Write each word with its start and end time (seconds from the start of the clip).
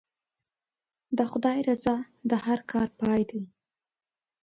د 1.17 1.19
خدای 1.31 1.59
رضا 1.69 1.95
د 2.29 2.31
هر 2.45 2.59
کار 2.71 2.87
پای 3.01 3.21
دی. 3.29 3.41